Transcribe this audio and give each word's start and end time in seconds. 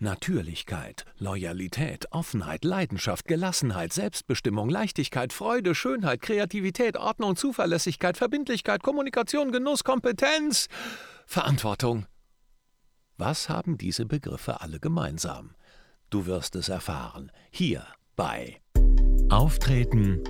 Natürlichkeit, 0.00 1.04
Loyalität, 1.18 2.10
Offenheit, 2.10 2.64
Leidenschaft, 2.64 3.26
Gelassenheit, 3.28 3.92
Selbstbestimmung, 3.92 4.70
Leichtigkeit, 4.70 5.32
Freude, 5.34 5.74
Schönheit, 5.74 6.22
Kreativität, 6.22 6.96
Ordnung, 6.96 7.36
Zuverlässigkeit, 7.36 8.16
Verbindlichkeit, 8.16 8.82
Kommunikation, 8.82 9.52
Genuss, 9.52 9.84
Kompetenz, 9.84 10.68
Verantwortung. 11.26 12.06
Was 13.18 13.50
haben 13.50 13.76
diese 13.76 14.06
Begriffe 14.06 14.62
alle 14.62 14.80
gemeinsam? 14.80 15.54
Du 16.08 16.24
wirst 16.24 16.56
es 16.56 16.70
erfahren, 16.70 17.30
hier 17.50 17.84
bei 18.16 18.58
Auftreten, 19.28 20.24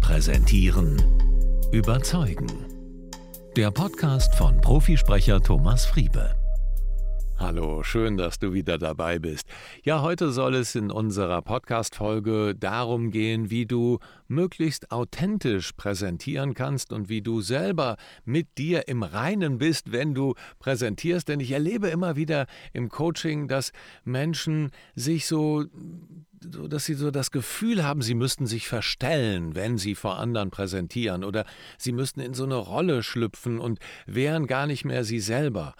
Präsentieren, 0.00 0.96
Überzeugen. 1.70 2.66
Der 3.56 3.70
Podcast 3.70 4.34
von 4.34 4.58
Profisprecher 4.62 5.42
Thomas 5.42 5.84
Friebe. 5.84 6.39
Hallo, 7.40 7.82
schön, 7.82 8.18
dass 8.18 8.38
du 8.38 8.52
wieder 8.52 8.76
dabei 8.76 9.18
bist. 9.18 9.46
Ja, 9.82 10.02
heute 10.02 10.30
soll 10.30 10.54
es 10.54 10.74
in 10.74 10.90
unserer 10.90 11.40
Podcast-Folge 11.40 12.54
darum 12.54 13.10
gehen, 13.10 13.48
wie 13.48 13.64
du 13.64 13.98
möglichst 14.28 14.92
authentisch 14.92 15.72
präsentieren 15.72 16.52
kannst 16.52 16.92
und 16.92 17.08
wie 17.08 17.22
du 17.22 17.40
selber 17.40 17.96
mit 18.26 18.58
dir 18.58 18.88
im 18.88 19.02
Reinen 19.02 19.56
bist, 19.56 19.90
wenn 19.90 20.12
du 20.12 20.34
präsentierst. 20.58 21.30
Denn 21.30 21.40
ich 21.40 21.52
erlebe 21.52 21.88
immer 21.88 22.14
wieder 22.14 22.46
im 22.74 22.90
Coaching, 22.90 23.48
dass 23.48 23.72
Menschen 24.04 24.70
sich 24.94 25.26
so 25.26 25.64
so, 26.42 26.68
dass 26.68 26.84
sie 26.84 26.94
so 26.94 27.10
das 27.10 27.30
Gefühl 27.30 27.84
haben, 27.84 28.02
sie 28.02 28.14
müssten 28.14 28.46
sich 28.46 28.68
verstellen, 28.68 29.54
wenn 29.54 29.78
sie 29.78 29.94
vor 29.94 30.18
anderen 30.18 30.50
präsentieren, 30.50 31.24
oder 31.24 31.46
sie 31.78 31.92
müssten 31.92 32.20
in 32.20 32.34
so 32.34 32.44
eine 32.44 32.56
Rolle 32.56 33.02
schlüpfen 33.02 33.58
und 33.58 33.78
wären 34.06 34.46
gar 34.46 34.66
nicht 34.66 34.84
mehr 34.84 35.04
sie 35.04 35.20
selber. 35.20 35.74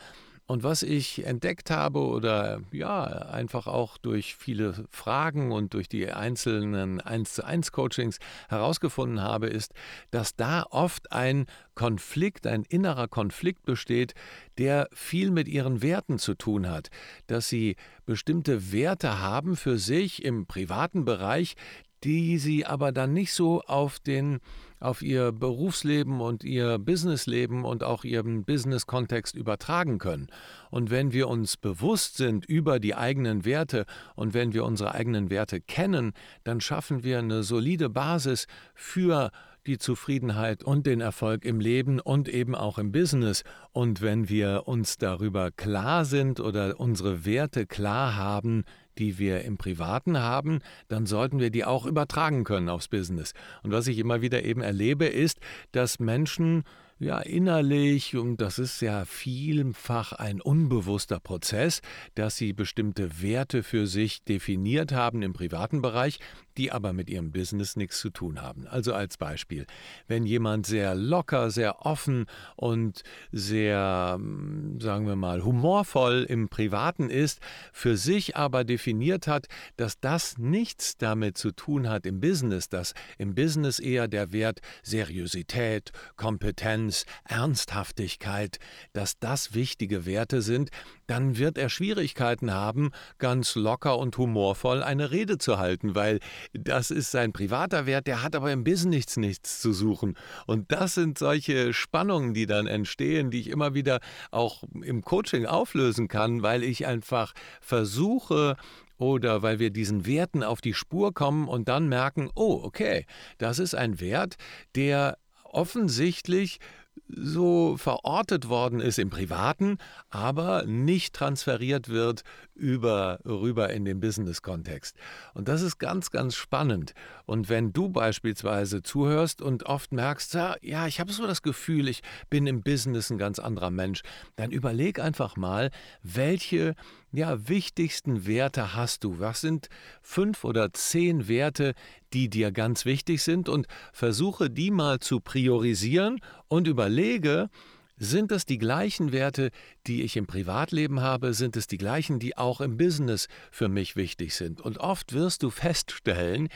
Und 0.50 0.64
was 0.64 0.82
ich 0.82 1.24
entdeckt 1.27 1.70
habe 1.70 2.00
oder 2.00 2.60
ja, 2.72 3.04
einfach 3.04 3.68
auch 3.68 3.98
durch 3.98 4.34
viele 4.34 4.84
Fragen 4.90 5.52
und 5.52 5.74
durch 5.74 5.88
die 5.88 6.10
einzelnen 6.10 7.01
1 7.01 7.34
zu 7.34 7.45
1 7.45 7.70
Coachings 7.70 8.18
herausgefunden 8.48 9.23
habe, 9.23 9.46
ist, 9.46 9.74
dass 10.10 10.34
da 10.34 10.65
oft 10.68 11.12
ein 11.12 11.46
Konflikt, 11.76 12.48
ein 12.48 12.65
innerer 12.65 13.07
Konflikt 13.07 13.65
besteht, 13.65 14.15
der 14.59 14.88
viel 14.92 15.30
mit 15.30 15.46
ihren 15.46 15.82
Werten 15.82 16.18
zu 16.18 16.34
tun 16.34 16.68
hat, 16.68 16.88
dass 17.29 17.48
sie 17.48 17.76
bestimmte 18.04 18.73
Werte 18.73 19.20
haben 19.20 19.54
für 19.54 19.79
sich 19.79 20.24
im 20.24 20.46
privaten 20.46 21.04
Bereich, 21.04 21.54
die 22.02 22.38
sie 22.38 22.66
aber 22.66 22.90
dann 22.90 23.12
nicht 23.12 23.32
so 23.35 23.60
auf 23.62 24.01
den 24.01 24.40
auf 24.80 25.02
ihr 25.02 25.30
Berufsleben 25.30 26.20
und 26.20 26.42
ihr 26.42 26.78
Businessleben 26.78 27.64
und 27.64 27.84
auch 27.84 28.04
ihren 28.04 28.45
Business-Kontext 28.45 29.36
übertragen 29.36 29.98
können. 29.98 30.28
Und 30.70 30.90
wenn 30.90 31.12
wir 31.12 31.28
uns 31.28 31.56
bewusst 31.56 32.16
sind 32.16 32.46
über 32.46 32.80
die 32.80 32.95
eigenen 32.95 33.45
Werte 33.45 33.84
und 34.16 34.34
wenn 34.34 34.52
wir 34.52 34.64
unsere 34.64 34.95
eigenen 34.95 35.30
Werte 35.30 35.60
kennen, 35.60 36.12
dann 36.45 36.60
schaffen 36.60 37.04
wir 37.04 37.18
eine 37.18 37.42
solide 37.42 37.90
Basis 37.90 38.46
für 38.74 39.30
die 39.66 39.78
Zufriedenheit 39.78 40.64
und 40.64 40.86
den 40.86 41.01
Erfolg 41.01 41.45
im 41.45 41.60
Leben 41.60 42.01
und 42.01 42.28
eben 42.28 42.54
auch 42.54 42.78
im 42.78 42.92
Business. 42.92 43.42
Und 43.73 44.01
wenn 44.01 44.28
wir 44.28 44.62
uns 44.66 44.96
darüber 44.96 45.51
klar 45.51 46.04
sind 46.04 46.40
oder 46.40 46.80
unsere 46.80 47.24
Werte 47.24 47.66
klar 47.66 48.16
haben, 48.16 48.64
die 49.01 49.18
wir 49.18 49.43
im 49.45 49.56
Privaten 49.56 50.18
haben, 50.18 50.60
dann 50.88 51.06
sollten 51.06 51.40
wir 51.40 51.51
die 51.51 51.65
auch 51.65 51.87
übertragen 51.87 52.45
können 52.45 52.68
aufs 52.68 52.88
Business. 52.88 53.32
Und 53.62 53.73
was 53.73 53.88
ich 53.88 53.98
immer 53.98 54.20
wieder 54.20 54.45
eben 54.45 54.60
erlebe, 54.60 55.07
ist, 55.07 55.40
dass 55.73 55.98
Menschen 55.98 56.65
ja 57.01 57.18
innerlich, 57.18 58.15
und 58.16 58.40
das 58.43 58.59
ist 58.59 58.82
ja 58.82 59.06
vielfach 59.06 60.12
ein 60.12 60.40
unbewusster 60.40 61.18
Prozess, 61.18 61.80
dass 62.15 62.37
sie 62.37 62.52
bestimmte 62.52 63.23
Werte 63.23 63.62
für 63.62 63.87
sich 63.87 64.22
definiert 64.25 64.92
haben 64.92 65.22
im 65.22 65.32
privaten 65.32 65.81
Bereich, 65.81 66.20
die 66.59 66.72
aber 66.72 66.92
mit 66.92 67.09
ihrem 67.09 67.32
Business 67.32 67.75
nichts 67.76 68.00
zu 68.00 68.10
tun 68.10 68.42
haben. 68.42 68.66
Also 68.66 68.92
als 68.92 69.16
Beispiel, 69.16 69.66
wenn 70.08 70.26
jemand 70.26 70.66
sehr 70.66 70.94
locker, 70.94 71.50
sehr 71.50 71.86
offen 71.86 72.26
und 72.54 73.02
sehr, 73.32 74.16
hm, 74.16 74.78
sagen 74.78 75.06
wir 75.06 75.16
mal, 75.16 75.42
humorvoll 75.42 76.26
im 76.28 76.50
Privaten 76.50 77.08
ist, 77.08 77.41
für 77.72 77.96
sich 77.96 78.36
aber 78.36 78.64
definiert 78.64 79.26
hat, 79.26 79.46
dass 79.76 80.00
das 80.00 80.36
nichts 80.36 80.98
damit 80.98 81.38
zu 81.38 81.52
tun 81.52 81.88
hat 81.88 82.04
im 82.04 82.20
Business, 82.20 82.69
dass 82.69 82.92
im 83.16 83.34
Business 83.34 83.78
eher 83.78 84.06
der 84.06 84.32
Wert 84.32 84.60
Seriosität, 84.82 85.92
Kompetenz, 86.16 86.89
Ernsthaftigkeit, 87.24 88.58
dass 88.92 89.18
das 89.18 89.54
wichtige 89.54 90.04
Werte 90.06 90.42
sind, 90.42 90.70
dann 91.06 91.38
wird 91.38 91.58
er 91.58 91.68
Schwierigkeiten 91.68 92.52
haben, 92.52 92.90
ganz 93.18 93.54
locker 93.54 93.98
und 93.98 94.16
humorvoll 94.18 94.82
eine 94.82 95.10
Rede 95.10 95.38
zu 95.38 95.58
halten, 95.58 95.94
weil 95.94 96.20
das 96.52 96.90
ist 96.90 97.10
sein 97.10 97.32
privater 97.32 97.86
Wert, 97.86 98.06
der 98.06 98.22
hat 98.22 98.36
aber 98.36 98.52
im 98.52 98.62
Business 98.62 98.90
nichts, 98.90 99.16
nichts 99.16 99.60
zu 99.60 99.72
suchen. 99.72 100.16
Und 100.46 100.72
das 100.72 100.94
sind 100.94 101.16
solche 101.16 101.72
Spannungen, 101.72 102.34
die 102.34 102.46
dann 102.46 102.66
entstehen, 102.66 103.30
die 103.30 103.40
ich 103.40 103.48
immer 103.48 103.72
wieder 103.72 104.00
auch 104.30 104.62
im 104.82 105.02
Coaching 105.02 105.46
auflösen 105.46 106.08
kann, 106.08 106.42
weil 106.42 106.62
ich 106.62 106.86
einfach 106.86 107.32
versuche, 107.60 108.56
oder 108.98 109.40
weil 109.42 109.58
wir 109.58 109.70
diesen 109.70 110.04
Werten 110.04 110.42
auf 110.42 110.60
die 110.60 110.74
Spur 110.74 111.14
kommen 111.14 111.48
und 111.48 111.68
dann 111.68 111.88
merken, 111.88 112.28
oh, 112.34 112.60
okay, 112.62 113.06
das 113.38 113.58
ist 113.58 113.74
ein 113.74 113.98
Wert, 113.98 114.36
der 114.74 115.16
offensichtlich 115.53 116.61
so 117.09 117.77
verortet 117.77 118.49
worden 118.49 118.81
ist 118.81 118.99
im 118.99 119.11
Privaten, 119.11 119.78
aber 120.11 120.65
nicht 120.65 121.15
transferiert 121.15 121.88
wird 121.88 122.22
über, 122.55 123.19
rüber 123.25 123.71
in 123.71 123.84
den 123.84 124.00
Business-Kontext. 124.00 124.97
Und 125.34 125.49
das 125.49 125.62
ist 125.62 125.78
ganz, 125.78 126.11
ganz 126.11 126.34
spannend. 126.34 126.94
Und 127.27 127.49
wenn 127.49 127.72
du 127.72 127.88
beispielsweise 127.88 128.83
zuhörst 128.83 129.43
und 129.43 129.65
oft 129.65 129.93
merkst, 129.93 130.34
ja, 130.62 130.87
ich 130.87 131.00
habe 131.00 131.12
so 131.12 131.27
das 131.27 131.43
Gefühl, 131.43 131.88
ich 131.88 132.03
bin 132.28 132.47
im 132.47 132.62
Business 132.62 133.11
ein 133.11 133.19
ganz 133.19 133.38
anderer 133.38 133.71
Mensch, 133.71 134.03
dann 134.37 134.50
überleg 134.50 135.00
einfach 135.00 135.37
mal, 135.37 135.71
welche 136.03 136.75
ja, 137.12 137.49
wichtigsten 137.49 138.27
Werte 138.27 138.75
hast 138.75 139.05
du? 139.05 139.19
Was 139.19 139.41
sind 139.41 139.69
fünf 140.00 140.44
oder 140.44 140.72
zehn 140.72 141.27
Werte, 141.28 141.75
die 142.12 142.28
dir 142.28 142.53
ganz 142.53 142.84
wichtig 142.84 143.22
sind? 143.22 143.49
Und 143.49 143.67
versuche 143.93 144.49
die 144.49 144.71
mal 144.71 145.00
zu 145.00 145.21
priorisieren 145.21 146.21
und 146.50 146.66
überlege, 146.66 147.49
sind 147.97 148.33
es 148.33 148.47
die 148.47 148.59
gleichen 148.59 149.12
Werte, 149.12 149.50
die 149.87 150.03
ich 150.03 150.16
im 150.16 150.27
Privatleben 150.27 151.00
habe? 151.00 151.34
Sind 151.34 151.55
es 151.56 151.66
die 151.66 151.77
gleichen, 151.77 152.19
die 152.19 152.37
auch 152.37 152.61
im 152.61 152.77
Business 152.77 153.28
für 153.50 153.69
mich 153.69 153.94
wichtig 153.94 154.34
sind? 154.34 154.61
Und 154.61 154.78
oft 154.78 155.12
wirst 155.12 155.43
du 155.43 155.50
feststellen, 155.50 156.49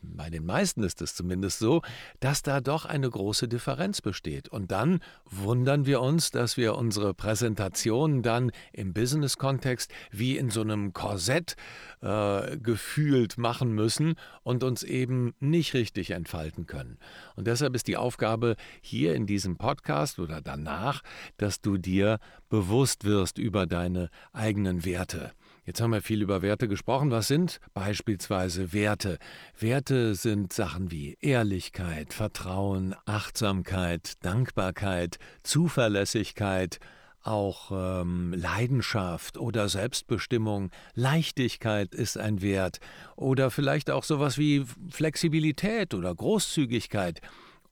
bei 0.00 0.30
den 0.30 0.46
meisten 0.46 0.82
ist 0.82 1.02
es 1.02 1.14
zumindest 1.14 1.58
so, 1.58 1.82
dass 2.20 2.42
da 2.42 2.60
doch 2.60 2.84
eine 2.84 3.08
große 3.10 3.48
Differenz 3.48 4.00
besteht. 4.00 4.48
Und 4.48 4.70
dann 4.70 5.00
wundern 5.24 5.86
wir 5.86 6.00
uns, 6.00 6.30
dass 6.30 6.56
wir 6.56 6.76
unsere 6.76 7.14
Präsentationen 7.14 8.22
dann 8.22 8.52
im 8.72 8.92
Business-Kontext 8.92 9.92
wie 10.10 10.36
in 10.36 10.50
so 10.50 10.60
einem 10.60 10.92
Korsett 10.92 11.56
äh, 12.00 12.56
gefühlt 12.58 13.38
machen 13.38 13.72
müssen 13.72 14.14
und 14.42 14.62
uns 14.62 14.82
eben 14.82 15.34
nicht 15.40 15.74
richtig 15.74 16.10
entfalten 16.10 16.66
können. 16.66 16.98
Und 17.34 17.46
deshalb 17.46 17.74
ist 17.74 17.88
die 17.88 17.96
Aufgabe 17.96 18.56
hier 18.80 19.14
in 19.14 19.26
diesem 19.26 19.56
Podcast 19.56 20.18
oder 20.18 20.40
danach, 20.40 21.02
dass 21.36 21.60
du 21.60 21.76
dir 21.76 22.18
bewusst 22.48 23.04
wirst 23.04 23.38
über 23.38 23.66
deine 23.66 24.10
eigenen 24.32 24.84
Werte. 24.84 25.32
Jetzt 25.66 25.80
haben 25.80 25.92
wir 25.92 26.02
viel 26.02 26.20
über 26.20 26.42
Werte 26.42 26.68
gesprochen. 26.68 27.10
Was 27.10 27.28
sind 27.28 27.58
beispielsweise 27.72 28.74
Werte? 28.74 29.18
Werte 29.58 30.14
sind 30.14 30.52
Sachen 30.52 30.90
wie 30.90 31.16
Ehrlichkeit, 31.22 32.12
Vertrauen, 32.12 32.94
Achtsamkeit, 33.06 34.12
Dankbarkeit, 34.22 35.16
Zuverlässigkeit, 35.42 36.80
auch 37.22 37.70
ähm, 37.72 38.34
Leidenschaft 38.36 39.38
oder 39.38 39.70
Selbstbestimmung, 39.70 40.70
Leichtigkeit 40.94 41.94
ist 41.94 42.18
ein 42.18 42.42
Wert 42.42 42.80
oder 43.16 43.50
vielleicht 43.50 43.90
auch 43.90 44.04
sowas 44.04 44.36
wie 44.36 44.66
Flexibilität 44.90 45.94
oder 45.94 46.14
Großzügigkeit. 46.14 47.22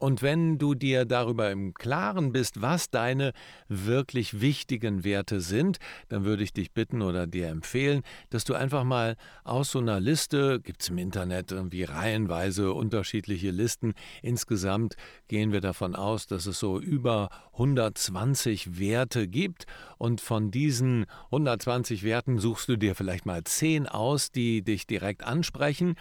Und 0.03 0.21
wenn 0.21 0.59
du 0.59 0.75
dir 0.75 1.05
darüber 1.05 1.53
im 1.53 1.75
Klaren 1.75 2.33
bist, 2.33 2.61
was 2.61 2.91
deine 2.91 3.33
wirklich 3.69 4.41
wichtigen 4.41 5.05
Werte 5.05 5.41
sind, 5.41 5.79
dann 6.09 6.25
würde 6.25 6.43
ich 6.43 6.53
dich 6.53 6.73
bitten 6.73 7.03
oder 7.03 7.29
dir 7.29 7.47
empfehlen, 7.47 8.03
dass 8.29 8.43
du 8.43 8.55
einfach 8.55 8.83
mal 8.83 9.15
aus 9.45 9.71
so 9.71 9.79
einer 9.79 10.01
Liste, 10.01 10.59
gibt 10.59 10.83
es 10.83 10.89
im 10.89 10.99
Internet 10.99 11.53
irgendwie 11.53 11.85
reihenweise 11.85 12.73
unterschiedliche 12.73 13.53
Listen, 13.53 13.95
insgesamt 14.23 14.97
gehen 15.29 15.53
wir 15.53 15.61
davon 15.61 15.95
aus, 15.95 16.27
dass 16.27 16.47
es 16.47 16.59
so 16.59 16.81
über 16.81 17.29
120 17.53 18.81
Werte 18.81 19.29
gibt. 19.29 19.67
Und 19.99 20.21
von 20.21 20.51
diesen 20.51 21.07
120 21.27 22.03
Werten 22.03 22.39
suchst 22.39 22.69
du 22.69 22.77
dir 22.77 22.97
vielleicht 22.97 23.25
mal 23.25 23.45
10 23.45 23.87
aus, 23.87 24.33
die 24.33 24.63
dich 24.63 24.89
direkt 24.89 25.23
ansprechen 25.23 25.95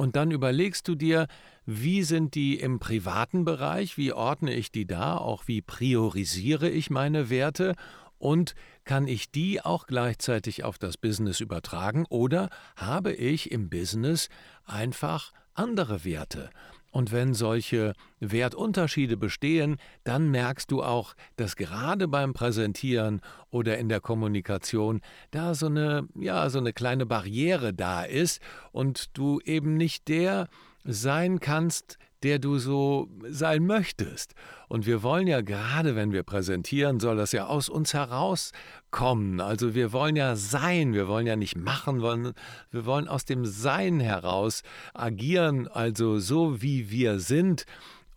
und 0.00 0.16
dann 0.16 0.30
überlegst 0.30 0.88
du 0.88 0.94
dir, 0.94 1.26
wie 1.66 2.04
sind 2.04 2.34
die 2.34 2.58
im 2.58 2.78
privaten 2.78 3.44
Bereich, 3.44 3.98
wie 3.98 4.14
ordne 4.14 4.54
ich 4.54 4.72
die 4.72 4.86
da, 4.86 5.18
auch 5.18 5.46
wie 5.46 5.60
priorisiere 5.60 6.70
ich 6.70 6.88
meine 6.88 7.28
Werte 7.28 7.74
und 8.16 8.54
kann 8.84 9.06
ich 9.06 9.30
die 9.30 9.60
auch 9.60 9.86
gleichzeitig 9.86 10.64
auf 10.64 10.78
das 10.78 10.96
Business 10.96 11.40
übertragen 11.40 12.06
oder 12.08 12.48
habe 12.76 13.12
ich 13.12 13.50
im 13.50 13.68
Business 13.68 14.30
einfach 14.64 15.32
andere 15.52 16.02
Werte? 16.02 16.48
Und 16.90 17.12
wenn 17.12 17.34
solche 17.34 17.92
Wertunterschiede 18.18 19.16
bestehen, 19.16 19.76
dann 20.04 20.30
merkst 20.30 20.70
du 20.70 20.82
auch, 20.82 21.14
dass 21.36 21.56
gerade 21.56 22.08
beim 22.08 22.32
Präsentieren 22.32 23.20
oder 23.50 23.78
in 23.78 23.88
der 23.88 24.00
Kommunikation 24.00 25.00
da 25.30 25.54
so 25.54 25.66
eine, 25.66 26.08
ja, 26.16 26.50
so 26.50 26.58
eine 26.58 26.72
kleine 26.72 27.06
Barriere 27.06 27.72
da 27.72 28.02
ist 28.02 28.40
und 28.72 29.16
du 29.16 29.40
eben 29.44 29.76
nicht 29.76 30.08
der 30.08 30.48
sein 30.84 31.40
kannst, 31.40 31.98
der 32.22 32.38
du 32.38 32.58
so 32.58 33.08
sein 33.28 33.66
möchtest. 33.66 34.34
Und 34.68 34.86
wir 34.86 35.02
wollen 35.02 35.26
ja 35.26 35.40
gerade, 35.40 35.96
wenn 35.96 36.12
wir 36.12 36.22
präsentieren, 36.22 37.00
soll 37.00 37.16
das 37.16 37.32
ja 37.32 37.46
aus 37.46 37.68
uns 37.68 37.94
herauskommen. 37.94 39.40
Also 39.40 39.74
wir 39.74 39.92
wollen 39.92 40.16
ja 40.16 40.36
sein, 40.36 40.92
wir 40.92 41.08
wollen 41.08 41.26
ja 41.26 41.36
nicht 41.36 41.56
machen, 41.56 42.02
wir 42.02 42.86
wollen 42.86 43.08
aus 43.08 43.24
dem 43.24 43.44
Sein 43.44 44.00
heraus 44.00 44.62
agieren, 44.94 45.66
also 45.68 46.18
so 46.18 46.62
wie 46.62 46.90
wir 46.90 47.18
sind. 47.18 47.64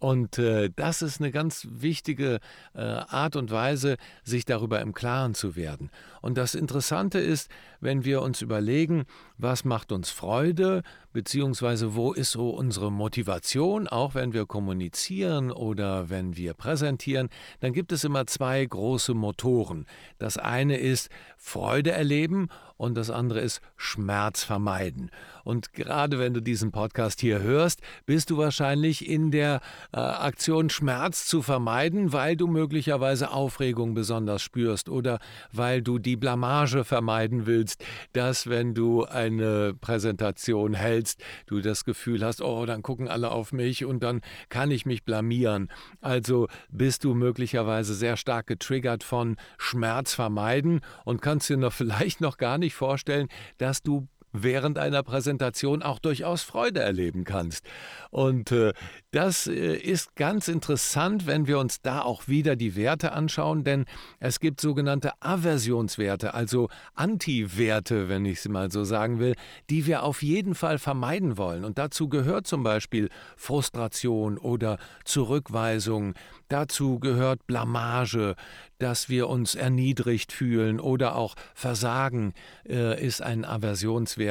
Und 0.04 0.38
äh, 0.38 0.70
das 0.76 1.02
ist 1.02 1.22
eine 1.22 1.32
ganz 1.32 1.66
wichtige 1.72 2.42
äh, 2.76 2.82
Art 2.82 3.38
und 3.38 3.52
Weise, 3.52 3.96
sich 4.26 4.44
darüber 4.44 4.82
im 4.82 4.94
Klaren 4.94 5.34
zu 5.34 5.56
werden. 5.56 5.92
Und 6.22 6.38
das 6.38 6.56
Interessante 6.56 7.20
ist, 7.20 7.50
wenn 7.80 8.04
wir 8.04 8.22
uns 8.22 8.42
überlegen, 8.42 9.06
was 9.38 9.64
macht 9.64 9.94
uns 9.94 10.10
Freude, 10.10 10.84
beziehungsweise 11.14 11.96
wo 11.96 12.12
ist 12.12 12.32
so 12.32 12.50
unsere 12.50 12.92
Motivation, 12.92 13.88
auch 13.88 14.16
wenn 14.16 14.34
wir 14.34 14.46
kommunizieren 14.46 15.52
oder 15.52 16.10
wenn 16.10 16.36
wir 16.36 16.54
präsentieren, 16.54 17.30
dann 17.62 17.72
gibt 17.72 17.92
es 17.92 18.04
immer 18.04 18.26
zwei 18.26 18.66
große 18.66 19.14
Motoren. 19.14 19.86
Das 20.18 20.38
eine 20.38 20.78
ist 20.78 21.10
Freude 21.38 21.92
erleben 21.92 22.50
und 22.78 22.96
das 22.96 23.10
andere 23.10 23.40
ist 23.40 23.62
Schmerz 23.78 24.44
vermeiden. 24.44 25.12
Und 25.44 25.74
gerade 25.74 26.20
wenn 26.20 26.34
du 26.34 26.42
diesen 26.42 26.72
Podcast 26.72 27.22
hier 27.22 27.42
hörst, 27.42 27.82
bist 28.06 28.30
du 28.30 28.38
wahrscheinlich 28.38 29.08
in 29.08 29.32
der 29.32 29.62
äh, 29.92 29.98
Aktion 29.98 30.70
Schmerz 30.70 31.26
zu 31.26 31.42
vermeiden, 31.42 32.14
weil 32.14 32.36
du 32.36 32.48
möglicherweise 32.48 33.32
Aufregung 33.32 33.94
besonders 33.94 34.42
spürst 34.42 34.90
oder 34.90 35.20
weil 35.52 35.82
du 35.82 36.00
die 36.00 36.16
Blamage 36.16 36.84
vermeiden 36.84 37.46
willst, 37.46 37.84
dass 38.14 38.48
wenn 38.48 38.74
du 38.74 39.06
eine 39.06 39.74
Präsentation 39.74 40.74
hältst, 40.74 41.03
du 41.46 41.62
das 41.62 41.86
Gefühl 41.86 42.24
hast, 42.24 42.42
oh, 42.42 42.66
dann 42.66 42.82
gucken 42.82 43.08
alle 43.08 43.32
auf 43.32 43.52
mich 43.54 43.86
und 43.86 44.02
dann 44.04 44.22
kann 44.50 44.72
ich 44.72 44.86
mich 44.86 45.04
blamieren. 45.04 45.70
Also 46.02 46.48
bist 46.70 47.04
du 47.04 47.14
möglicherweise 47.14 47.94
sehr 47.94 48.18
stark 48.18 48.48
getriggert 48.48 49.04
von 49.04 49.38
Schmerz 49.58 50.14
vermeiden 50.14 50.82
und 51.06 51.22
kannst 51.22 51.50
dir 51.50 51.58
noch 51.58 51.74
vielleicht 51.84 52.22
noch 52.22 52.38
gar 52.38 52.58
nicht 52.58 52.76
vorstellen, 52.76 53.28
dass 53.58 53.82
du 53.82 54.08
während 54.34 54.78
einer 54.78 55.04
Präsentation 55.04 55.84
auch 55.84 56.00
durchaus 56.00 56.42
Freude 56.44 56.82
erleben 56.82 57.24
kannst. 57.24 57.66
Und 58.10 58.52
äh, 58.52 58.74
das 59.12 59.48
äh, 59.48 59.76
ist 59.76 60.16
ganz 60.16 60.48
interessant, 60.48 61.28
wenn 61.28 61.48
wir 61.48 61.60
uns 61.60 61.82
da 61.82 62.02
auch 62.02 62.28
wieder 62.28 62.56
die 62.56 62.76
Werte 62.76 63.14
anschauen, 63.14 63.64
denn 63.64 63.86
es 64.20 64.40
gibt 64.40 64.60
sogenannte 64.60 65.12
Aversionswerte, 65.20 66.34
also 66.34 66.70
Anti-Werte, 66.96 68.10
wenn 68.10 68.26
ich 68.26 68.40
es 68.40 68.50
mal 68.50 68.72
so 68.72 68.84
sagen 68.84 69.20
will, 69.20 69.36
die 69.70 69.86
wir 69.86 70.04
auf 70.04 70.24
jeden 70.24 70.56
Fall 70.56 70.80
vermeiden 70.80 71.38
wollen. 71.38 71.64
Und 71.64 71.78
dazu 71.78 72.10
gehört 72.10 72.48
zum 72.48 72.64
Beispiel 72.64 73.10
Frustration 73.38 74.38
oder 74.38 74.78
Zurückweisung, 75.06 76.16
dazu 76.50 77.00
gehört 77.00 77.46
Blamage, 77.46 78.36
dass 78.80 79.10
wir 79.10 79.30
uns 79.30 79.56
erniedrigt 79.56 80.34
fühlen 80.34 80.80
oder 80.80 81.16
auch 81.16 81.36
Versagen 81.54 82.34
äh, 82.68 83.02
ist 83.02 83.22
ein 83.22 83.46
Aversionswert, 83.46 84.23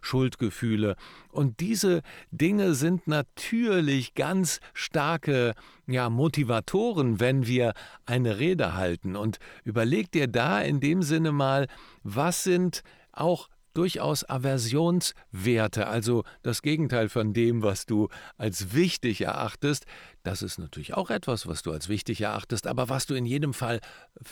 Schuldgefühle. 0.00 0.96
Und 1.30 1.60
diese 1.60 2.02
Dinge 2.30 2.74
sind 2.74 3.06
natürlich 3.06 4.14
ganz 4.14 4.60
starke 4.74 5.54
ja, 5.86 6.10
Motivatoren, 6.10 7.20
wenn 7.20 7.46
wir 7.46 7.74
eine 8.06 8.38
Rede 8.38 8.74
halten. 8.74 9.16
Und 9.16 9.38
überleg 9.64 10.10
dir 10.12 10.26
da 10.28 10.60
in 10.60 10.80
dem 10.80 11.02
Sinne 11.02 11.32
mal, 11.32 11.66
was 12.02 12.44
sind 12.44 12.82
auch 13.12 13.48
durchaus 13.78 14.28
Aversionswerte, 14.28 15.86
also 15.86 16.24
das 16.42 16.62
Gegenteil 16.62 17.08
von 17.08 17.32
dem, 17.32 17.62
was 17.62 17.86
du 17.86 18.08
als 18.36 18.74
wichtig 18.74 19.20
erachtest. 19.20 19.86
Das 20.24 20.42
ist 20.42 20.58
natürlich 20.58 20.94
auch 20.94 21.10
etwas, 21.10 21.46
was 21.46 21.62
du 21.62 21.70
als 21.70 21.88
wichtig 21.88 22.20
erachtest, 22.20 22.66
aber 22.66 22.88
was 22.88 23.06
du 23.06 23.14
in 23.14 23.24
jedem 23.24 23.54
Fall 23.54 23.80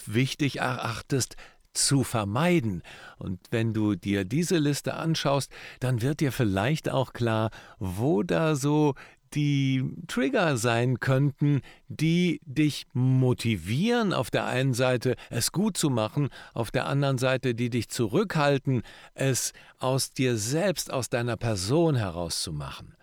wichtig 0.04 0.58
erachtest, 0.58 1.36
zu 1.76 2.04
vermeiden. 2.04 2.82
Und 3.18 3.40
wenn 3.50 3.72
du 3.72 3.94
dir 3.94 4.24
diese 4.24 4.58
Liste 4.58 4.94
anschaust, 4.94 5.50
dann 5.80 6.02
wird 6.02 6.20
dir 6.20 6.32
vielleicht 6.32 6.88
auch 6.88 7.12
klar, 7.12 7.50
wo 7.78 8.22
da 8.22 8.56
so 8.56 8.94
die 9.34 9.84
Trigger 10.06 10.56
sein 10.56 11.00
könnten, 11.00 11.60
die 11.88 12.40
dich 12.44 12.86
motivieren, 12.92 14.12
auf 14.12 14.30
der 14.30 14.46
einen 14.46 14.72
Seite 14.72 15.16
es 15.30 15.52
gut 15.52 15.76
zu 15.76 15.90
machen, 15.90 16.30
auf 16.54 16.70
der 16.70 16.86
anderen 16.86 17.18
Seite 17.18 17.54
die 17.54 17.70
dich 17.70 17.88
zurückhalten, 17.88 18.82
es 19.14 19.52
aus 19.78 20.12
dir 20.12 20.36
selbst, 20.36 20.92
aus 20.92 21.10
deiner 21.10 21.36
Person 21.36 21.96
herauszumachen. 21.96 22.96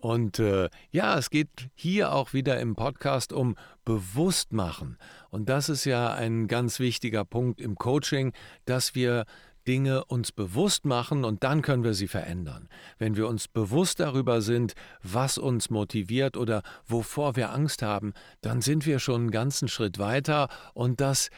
Und 0.00 0.38
äh, 0.38 0.70
ja, 0.90 1.18
es 1.18 1.28
geht 1.28 1.68
hier 1.74 2.12
auch 2.12 2.32
wieder 2.32 2.58
im 2.58 2.74
Podcast 2.74 3.32
um 3.32 3.54
Bewusstmachen. 3.84 4.96
Und 5.28 5.48
das 5.50 5.68
ist 5.68 5.84
ja 5.84 6.12
ein 6.14 6.48
ganz 6.48 6.80
wichtiger 6.80 7.24
Punkt 7.24 7.60
im 7.60 7.76
Coaching, 7.76 8.32
dass 8.64 8.94
wir 8.94 9.26
Dinge 9.68 10.06
uns 10.06 10.32
bewusst 10.32 10.86
machen 10.86 11.22
und 11.22 11.44
dann 11.44 11.60
können 11.60 11.84
wir 11.84 11.92
sie 11.92 12.08
verändern. 12.08 12.70
Wenn 12.98 13.14
wir 13.14 13.28
uns 13.28 13.46
bewusst 13.46 14.00
darüber 14.00 14.40
sind, 14.40 14.72
was 15.02 15.36
uns 15.36 15.68
motiviert 15.68 16.38
oder 16.38 16.62
wovor 16.86 17.36
wir 17.36 17.52
Angst 17.52 17.82
haben, 17.82 18.14
dann 18.40 18.62
sind 18.62 18.86
wir 18.86 18.98
schon 18.98 19.20
einen 19.20 19.30
ganzen 19.30 19.68
Schritt 19.68 19.98
weiter 19.98 20.48
und 20.72 21.02
das 21.02 21.28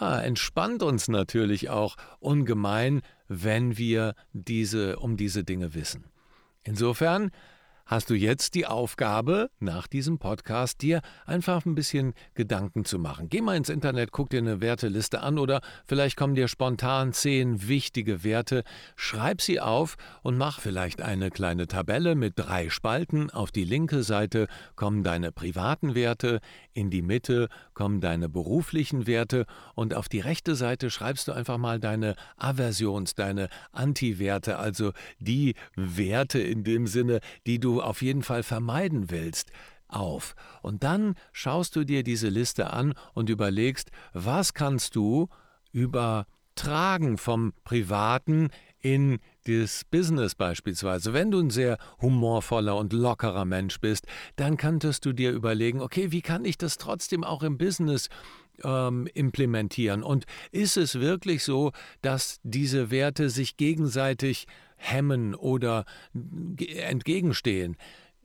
ja, 0.00 0.20
entspannt 0.20 0.84
uns 0.84 1.08
natürlich 1.08 1.68
auch 1.68 1.96
ungemein, 2.20 3.02
wenn 3.26 3.76
wir 3.76 4.14
diese 4.32 4.98
um 5.00 5.16
diese 5.16 5.42
Dinge 5.42 5.74
wissen. 5.74 6.04
Insofern 6.62 7.32
hast 7.86 8.10
du 8.10 8.14
jetzt 8.14 8.54
die 8.54 8.66
Aufgabe, 8.66 9.50
nach 9.60 9.86
diesem 9.86 10.18
Podcast 10.18 10.82
dir 10.82 11.02
einfach 11.26 11.66
ein 11.66 11.74
bisschen 11.74 12.14
Gedanken 12.34 12.84
zu 12.84 12.98
machen. 12.98 13.28
Geh 13.28 13.40
mal 13.40 13.56
ins 13.56 13.68
Internet, 13.68 14.12
guck 14.12 14.30
dir 14.30 14.38
eine 14.38 14.60
Werteliste 14.60 15.20
an 15.20 15.38
oder 15.38 15.60
vielleicht 15.86 16.16
kommen 16.16 16.34
dir 16.34 16.48
spontan 16.48 17.12
zehn 17.12 17.68
wichtige 17.68 18.24
Werte. 18.24 18.64
Schreib 18.96 19.42
sie 19.42 19.60
auf 19.60 19.96
und 20.22 20.38
mach 20.38 20.60
vielleicht 20.60 21.02
eine 21.02 21.30
kleine 21.30 21.66
Tabelle 21.66 22.14
mit 22.14 22.34
drei 22.36 22.70
Spalten. 22.70 23.30
Auf 23.30 23.52
die 23.52 23.64
linke 23.64 24.02
Seite 24.02 24.48
kommen 24.76 25.02
deine 25.02 25.32
privaten 25.32 25.94
Werte, 25.94 26.40
in 26.72 26.90
die 26.90 27.02
Mitte 27.02 27.48
kommen 27.74 28.00
deine 28.00 28.28
beruflichen 28.28 29.06
Werte 29.06 29.46
und 29.74 29.94
auf 29.94 30.08
die 30.08 30.20
rechte 30.20 30.54
Seite 30.54 30.90
schreibst 30.90 31.28
du 31.28 31.32
einfach 31.32 31.58
mal 31.58 31.78
deine 31.78 32.16
Aversions-, 32.36 33.14
deine 33.14 33.48
Anti-Werte, 33.72 34.58
also 34.58 34.92
die 35.18 35.54
Werte 35.76 36.40
in 36.40 36.64
dem 36.64 36.86
Sinne, 36.86 37.20
die 37.46 37.60
du 37.60 37.73
auf 37.80 38.02
jeden 38.02 38.22
Fall 38.22 38.42
vermeiden 38.42 39.10
willst 39.10 39.50
auf. 39.88 40.34
Und 40.62 40.82
dann 40.82 41.14
schaust 41.32 41.76
du 41.76 41.84
dir 41.84 42.02
diese 42.02 42.28
Liste 42.28 42.72
an 42.72 42.94
und 43.14 43.28
überlegst, 43.30 43.90
was 44.12 44.54
kannst 44.54 44.96
du 44.96 45.28
übertragen 45.72 47.18
vom 47.18 47.52
Privaten 47.64 48.50
in 48.80 49.18
das 49.44 49.82
Business 49.90 50.34
beispielsweise. 50.34 51.14
Wenn 51.14 51.30
du 51.30 51.40
ein 51.40 51.50
sehr 51.50 51.78
humorvoller 52.02 52.76
und 52.76 52.92
lockerer 52.92 53.46
Mensch 53.46 53.80
bist, 53.80 54.06
dann 54.36 54.56
könntest 54.58 55.06
du 55.06 55.12
dir 55.12 55.32
überlegen, 55.32 55.80
okay, 55.80 56.12
wie 56.12 56.22
kann 56.22 56.44
ich 56.44 56.58
das 56.58 56.76
trotzdem 56.76 57.24
auch 57.24 57.42
im 57.42 57.56
Business 57.56 58.08
ähm, 58.62 59.08
implementieren? 59.14 60.02
Und 60.02 60.24
ist 60.52 60.76
es 60.76 61.00
wirklich 61.00 61.44
so, 61.44 61.72
dass 62.02 62.40
diese 62.42 62.90
Werte 62.90 63.30
sich 63.30 63.56
gegenseitig 63.56 64.46
hemmen 64.84 65.34
oder 65.34 65.84
entgegenstehen? 66.12 67.76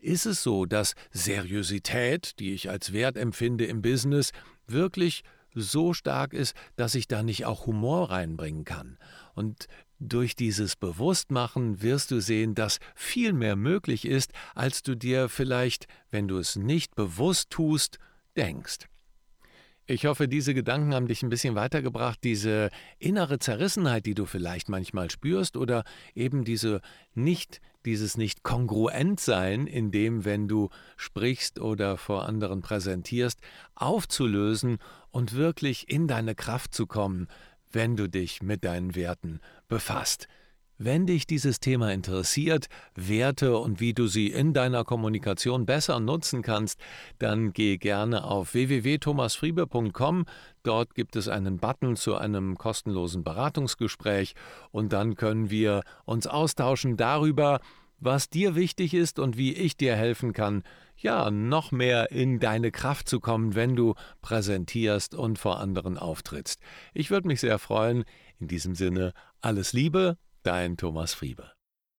Ist 0.02 0.26
es 0.26 0.44
so, 0.44 0.66
dass 0.66 0.96
Seriosität, 1.12 2.40
die 2.40 2.54
ich 2.54 2.70
als 2.70 2.94
Wert 2.94 3.18
empfinde 3.18 3.66
im 3.66 3.82
Business, 3.82 4.32
wirklich 4.68 5.24
so 5.54 5.94
stark 5.94 6.34
ist, 6.34 6.56
dass 6.76 6.96
ich 6.96 7.08
da 7.08 7.24
nicht 7.24 7.46
auch 7.46 7.66
Humor 7.66 8.12
reinbringen 8.12 8.66
kann? 8.66 8.98
Und 9.34 9.68
durch 10.00 10.36
dieses 10.36 10.76
Bewusstmachen 10.76 11.82
wirst 11.82 12.12
du 12.12 12.22
sehen, 12.22 12.56
dass 12.56 12.80
viel 12.96 13.34
mehr 13.34 13.56
möglich 13.56 14.06
ist, 14.06 14.32
als 14.56 14.84
du 14.84 14.96
dir 14.96 15.28
vielleicht, 15.28 15.88
wenn 16.12 16.28
du 16.28 16.38
es 16.38 16.56
nicht 16.56 16.96
bewusst 16.96 17.50
tust, 17.50 18.00
denkst. 18.38 18.89
Ich 19.90 20.06
hoffe, 20.06 20.28
diese 20.28 20.54
Gedanken 20.54 20.94
haben 20.94 21.08
dich 21.08 21.24
ein 21.24 21.30
bisschen 21.30 21.56
weitergebracht, 21.56 22.20
diese 22.24 22.70
innere 23.00 23.40
Zerrissenheit, 23.40 24.06
die 24.06 24.14
du 24.14 24.28
vielleicht 24.28 24.70
manchmal 24.70 25.10
spürst 25.10 25.58
oder 25.58 25.84
eben 26.14 26.46
diese 26.46 26.82
nicht 27.16 27.60
dieses 27.86 28.16
nicht 28.16 28.44
kongruent 28.44 29.20
sein, 29.20 29.66
in 29.66 29.90
dem, 29.90 30.26
wenn 30.26 30.48
du 30.48 30.70
sprichst 30.96 31.60
oder 31.60 31.98
vor 31.98 32.28
anderen 32.28 32.62
präsentierst, 32.62 33.40
aufzulösen 33.74 34.78
und 35.10 35.34
wirklich 35.34 35.90
in 35.90 36.08
deine 36.08 36.36
Kraft 36.36 36.76
zu 36.76 36.86
kommen, 36.86 37.28
wenn 37.72 37.96
du 37.96 38.08
dich 38.08 38.44
mit 38.44 38.64
deinen 38.66 38.94
Werten 38.94 39.40
befasst. 39.68 40.28
Wenn 40.82 41.06
dich 41.06 41.28
dieses 41.28 41.60
Thema 41.60 41.92
interessiert, 41.92 42.68
Werte 42.96 43.58
und 43.58 43.82
wie 43.82 43.94
du 43.94 44.08
sie 44.08 44.28
in 44.28 44.54
deiner 44.54 44.86
Kommunikation 44.86 45.66
besser 45.66 46.00
nutzen 46.00 46.42
kannst, 46.42 46.80
dann 47.18 47.52
geh 47.52 47.76
gerne 47.76 48.24
auf 48.24 48.54
www.thomasfriebe.com. 48.54 50.26
Dort 50.64 50.96
gibt 50.96 51.18
es 51.18 51.28
einen 51.28 51.58
Button 51.58 51.98
zu 51.98 52.16
einem 52.16 52.58
kostenlosen 52.58 53.26
Beratungsgespräch 53.26 54.36
und 54.72 54.94
dann 54.94 55.16
können 55.16 55.50
wir 55.50 55.84
uns 56.06 56.28
austauschen 56.28 56.96
darüber, 56.96 57.60
was 58.00 58.30
dir 58.30 58.56
wichtig 58.56 58.94
ist 58.94 59.20
und 59.20 59.36
wie 59.36 59.54
ich 59.54 59.76
dir 59.76 59.98
helfen 59.98 60.32
kann, 60.32 60.64
ja, 60.96 61.30
noch 61.30 61.74
mehr 61.74 62.10
in 62.12 62.40
deine 62.40 62.72
Kraft 62.72 63.10
zu 63.10 63.20
kommen, 63.20 63.54
wenn 63.54 63.76
du 63.76 63.96
präsentierst 64.22 65.14
und 65.14 65.40
vor 65.40 65.60
anderen 65.60 65.98
auftrittst. 65.98 66.62
Ich 66.94 67.12
würde 67.12 67.28
mich 67.28 67.42
sehr 67.42 67.60
freuen. 67.60 68.06
In 68.40 68.48
diesem 68.48 68.76
Sinne, 68.76 69.12
alles 69.42 69.74
Liebe, 69.74 70.18
Dein 70.44 70.78
Thomas 70.78 71.14
Friebe. 71.14 71.52